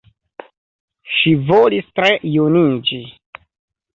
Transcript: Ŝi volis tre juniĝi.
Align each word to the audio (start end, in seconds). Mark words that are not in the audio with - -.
Ŝi 1.17 1.33
volis 1.51 1.91
tre 1.99 2.09
juniĝi. 2.37 3.01